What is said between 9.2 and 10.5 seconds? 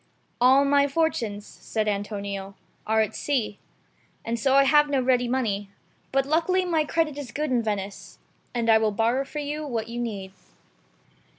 for you what you need.